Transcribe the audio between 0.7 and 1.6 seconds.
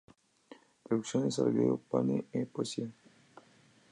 Traducciones al